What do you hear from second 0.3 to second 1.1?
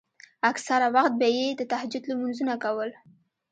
اکثره